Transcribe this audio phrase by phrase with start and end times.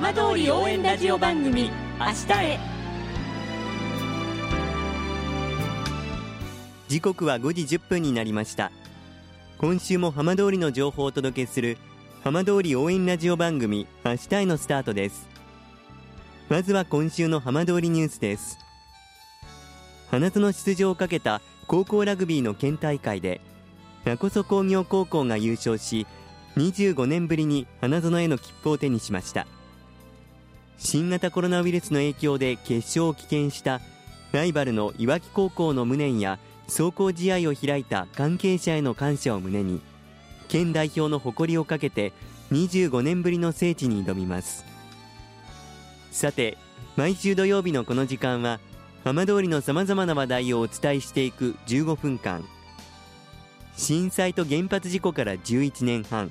[0.00, 2.58] 浜通り応援ラジオ番組明日へ。
[6.86, 8.70] 時刻は5時1分になりました。
[9.58, 11.78] 今週も浜通りの情報をお届けする
[12.22, 15.26] 浜通り応援ラジオ番組明日へのスタートです。
[16.48, 18.56] まずは今週の浜通りニュースです。
[20.12, 23.40] 花園出場をかけた高校ラグビーの県大会で
[24.04, 26.06] 勿来工業高校が優勝し
[26.56, 29.48] 25年ぶりに花園への切符を手にしました。
[30.78, 33.80] 新型コロナウイルスの影響で決勝を棄権した
[34.32, 39.80] ライバルのいわき高校の無念や壮行試合を開いた関係者への感謝を胸に
[40.48, 42.12] 県代表の誇りをかけて
[42.52, 44.64] 25年ぶりの聖地に挑みます。
[46.10, 46.56] さて
[46.96, 48.60] 毎週土曜日のこの時間は
[49.04, 52.44] 浜通りのさまざまな話題をお伝えしていく15分間。
[53.76, 56.30] 震災と原発事故から11年半。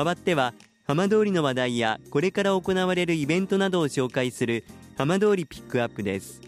[0.00, 0.54] 代わっては
[0.86, 4.64] 浜通りの話題やこれから行われるイベントなどを紹介する
[4.96, 6.40] 浜通りピックアップです。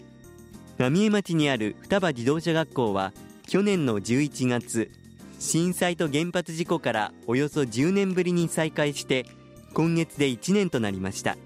[0.78, 3.12] 浪江町にある双葉自動車学校は
[3.46, 4.90] 去年の11月
[5.38, 9.26] 震災と原発事故からおよそ10年ぶりに再開して
[9.74, 11.36] 今月で1年となりました。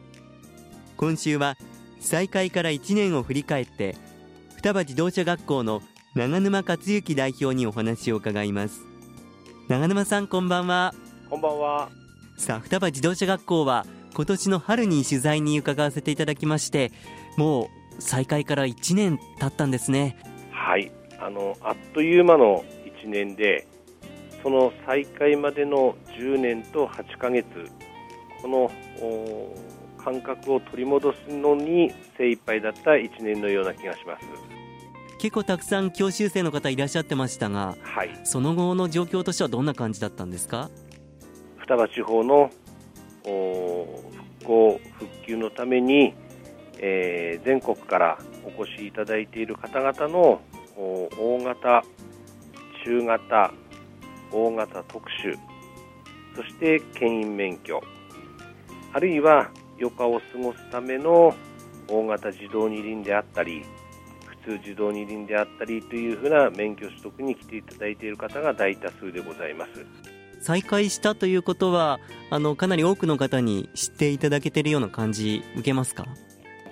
[0.97, 1.57] 今週は
[1.99, 3.97] 再開から1年を振り返って
[4.55, 5.83] 双葉自動車学校の
[6.15, 8.83] 長沼克之代表にお話を伺います。
[9.67, 10.95] 長沼さんこんばんは。
[11.29, 12.06] こんばんは。
[12.37, 16.93] さあ双葉自動車学校は今年の春に取材に伺わせていただきまして
[17.37, 20.17] もう再開から1年経ったんですね。
[20.53, 20.93] はい。
[21.19, 22.65] あのあっという間の
[23.03, 23.67] 1年で
[24.43, 27.47] その再開までの10年と8ヶ月
[28.43, 28.71] この
[30.03, 34.27] 感覚を取り戻すのに精一杯だった1年のような気がします。
[35.19, 40.71] 結構たくさん教習生の方いらっしゃってましたが、はい、その後の状況としてはどんな感じだったんですか？
[41.67, 42.51] 双葉地方の
[43.25, 46.15] 復興復旧のために、
[46.79, 50.41] えー、全国からお越しいただいている方々の
[50.77, 51.83] 大型、
[52.85, 53.53] 中型、
[54.31, 55.37] 大型特殊
[56.37, 57.83] そして牽引免許
[58.93, 59.51] あるいは
[59.81, 61.35] 余暇を過ごすための
[61.89, 63.65] 大型自動二輪であったり
[64.45, 70.06] 普通自動二輪であったりというふうな免許取得に来ていただいている方が大多数でございます。
[70.47, 71.99] 再開したということは
[72.31, 76.07] あのかなり多くの方に知っていただけているような感じ受けますか？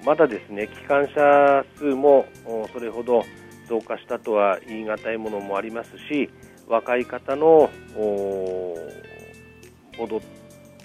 [0.04, 2.24] まだですね機関車数も
[2.72, 3.24] それほど
[3.68, 6.30] 増加したとは言い難いものもありますし
[6.68, 7.68] 若い方の
[9.98, 10.20] 戻っ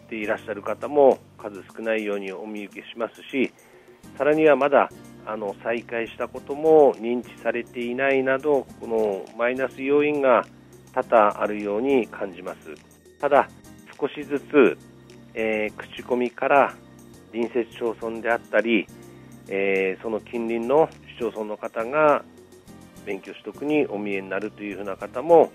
[0.10, 3.54] ていらっしゃる方も数少ないようにお見受けしますし
[4.18, 4.90] さらにはまだ
[5.28, 10.44] あの再開したことも認知されていないなどこのマイナス要因が
[10.94, 12.76] 多々あるように感じます。
[13.20, 13.50] ただ
[14.00, 14.78] 少しずつ、
[15.34, 16.74] えー、口コミから
[17.32, 18.88] 隣接町村であったり、
[19.48, 22.24] えー、その近隣の市町村の方が
[23.06, 25.52] 免許取得にお見えになるというふうな方も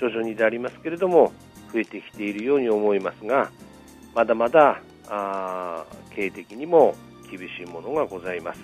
[0.00, 1.32] 徐々にでありますけれども
[1.72, 3.50] 増えてきているように思いますが
[4.14, 5.84] まだまだあ
[6.14, 6.94] 経営的にも
[7.30, 8.60] 厳しいものがございます。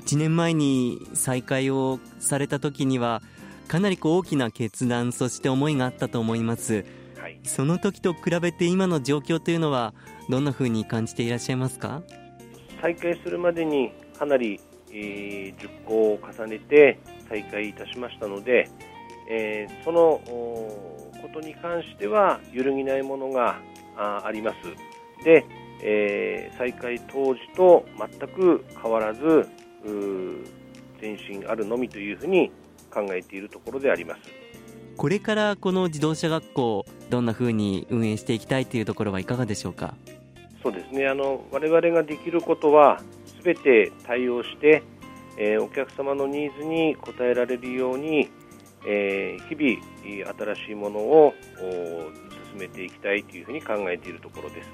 [0.00, 3.20] 1年前に再開をされた時には
[3.68, 6.86] かなりこう大きな決断そして思いがあったと思います、
[7.18, 9.92] はい、その時と比べて今の状況というのは
[10.28, 12.02] どんなふうに感じていらっしゃいますか？
[12.80, 16.98] 再開するまでにかなり、えー、熟考を重ねて
[17.28, 18.70] 再開いたしましたので、
[19.28, 23.60] えー、そのことに関しては揺るぎないものが
[23.96, 25.24] ああります。
[25.24, 25.44] で、
[25.82, 29.48] えー、再開当時と全く変わらず
[31.00, 32.50] 前進あるのみというふうに
[32.88, 34.20] 考えているところであります。
[34.96, 39.94] これからこの自動車学校どんなふうに運営していきたいというところはいかがでしょうか？
[40.62, 41.06] そうですね。
[41.06, 44.82] あの我々ができることはすべて対応して、
[45.36, 48.28] えー、お客様のニーズに応えられるように、
[48.84, 51.32] えー、日々新しいものを
[52.52, 54.68] 進めていきたいというふうに考えているところです。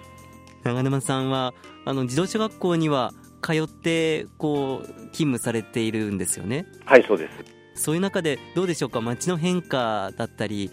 [0.62, 1.52] 長沼さんは
[1.84, 3.12] あの自動車学校には
[3.43, 6.64] 通ってこう勤務されているんですよね？
[6.87, 10.71] はいそうですそういう中でどうでしょうか街の変化だったり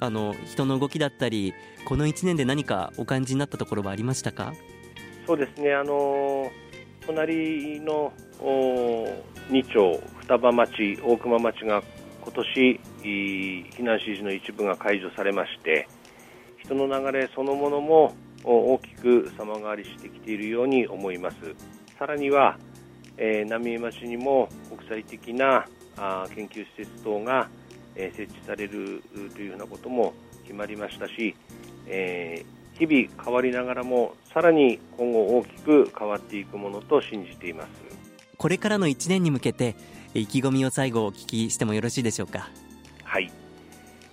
[0.00, 1.54] あの人の動きだったり
[1.84, 4.54] この1年で何かお感じになったところはありましたか？
[5.26, 5.72] そうですね。
[5.74, 6.50] あの
[7.06, 11.82] 隣の2町双葉町大熊町が
[12.22, 15.88] 今年避難指示の一部が解除されまして
[16.64, 18.14] 人の流れそのものも
[18.44, 21.36] 大きく様変わりしてきているように思います。
[21.98, 22.58] さらには、
[23.16, 25.66] えー、浪江町にも国際的な
[25.96, 27.48] あ研究施設等が、
[27.94, 29.02] えー、設置される
[29.34, 31.34] というようなことも決まりましたし、
[31.86, 37.68] えー、日々変わりながらもさらに今後大きく変わっていくものと信じています。
[38.38, 39.76] これからの1年に向けて
[40.14, 42.50] 意気込みを最後お聞きしてもよろしいでしょうか？
[43.04, 43.30] はい、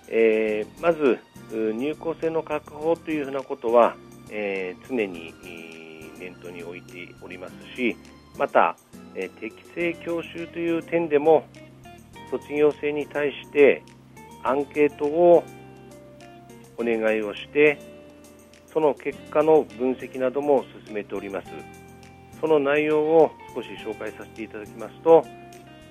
[0.08, 1.18] えー、まず
[1.52, 3.96] 入校生の確保というふうなことは、
[4.30, 5.34] えー、常に
[6.20, 7.96] 念頭に置いておりますし
[8.38, 8.76] また、
[9.16, 11.44] えー、適正教習という点でも
[12.30, 13.82] 卒業生に対して
[14.42, 15.44] アンケートを
[16.78, 17.78] お願いをして
[18.72, 21.48] その結果の分析なども進めております。
[22.40, 25.22] その内容を少し紹介させていただきますと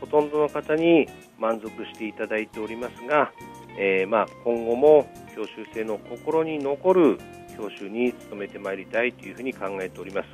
[0.01, 1.07] ほとんどの方に
[1.37, 3.31] 満足していただいておりますが、
[3.77, 7.19] えー、まあ今後も教習生の心に残る
[7.55, 10.27] 教習に努めてまいりたいというふうに考えております。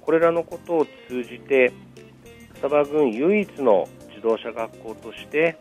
[0.00, 1.72] これらのことを通じて
[2.54, 5.58] 双葉郡唯一の自動車学校として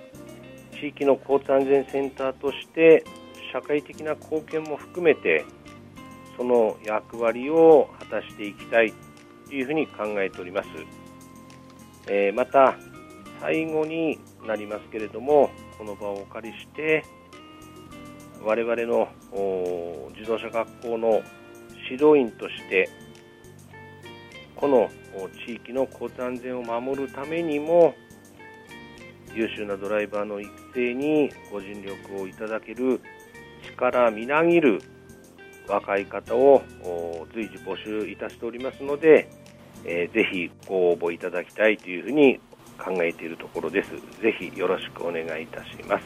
[0.80, 3.04] 地域の交通安全センターとして
[3.52, 5.46] 社会的な貢献も含めて
[6.38, 8.94] その役割を果たしていきたい
[9.48, 10.68] というふうに考えております、
[12.08, 12.78] えー、また
[13.42, 17.04] 最後になりますけれどもこの場をお借りして
[18.44, 19.10] 我々の
[20.16, 21.22] 自動車学校の
[21.90, 22.90] 指導員として
[24.56, 24.90] この
[25.46, 27.94] 地域の交通安全を守るためにも
[29.36, 33.02] 優秀なドライバーの育成にご尽力をいただける
[33.64, 34.82] 力みなぎる
[35.68, 36.64] 若い方を
[37.34, 39.30] 随時募集いたしておりますので、
[39.84, 42.40] えー、ぜひご応募いただきたいというふうに
[42.78, 43.92] 考えているところです。
[44.22, 46.06] ぜひよろしくお願いいたします。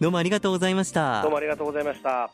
[0.00, 1.22] どうもありがとうございました。
[1.22, 2.30] どうもありがとうございました。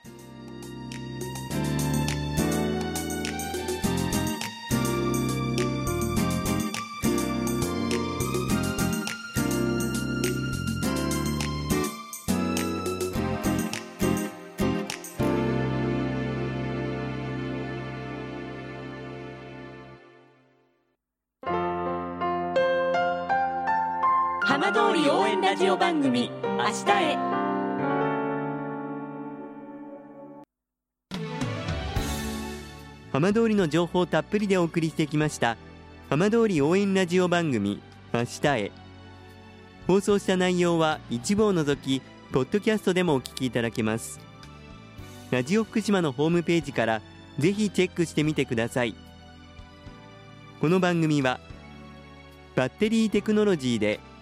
[24.62, 27.16] 浜通り応援ラジオ番組「明日へ」
[33.10, 35.56] 浜通りの情報たっぷりでお送りしてきました
[36.08, 37.80] 浜通り応援ラジオ番組
[38.14, 38.70] 「明日へ」
[39.88, 42.00] 放送した内容は一部を除き
[42.30, 44.20] ポッドキャストでもお聞きいただけます。
[45.32, 47.02] ラジオ福島のホームページから
[47.36, 48.94] ぜひチェックしてみてください。
[50.60, 51.40] この番組は
[52.54, 53.98] バッテリーテクノロジーで